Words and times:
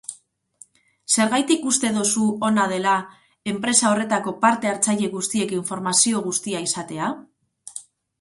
Zergatik 1.15 1.65
uste 1.71 1.91
duzu 1.97 2.23
ona 2.47 2.63
dela 2.71 2.93
enpresa 3.51 3.91
horretako 3.91 4.33
parte 4.47 4.71
hartzaile 4.71 5.11
guztiek 5.17 5.53
informazio 5.59 6.23
guztia 6.29 6.63
izatea? 6.69 7.11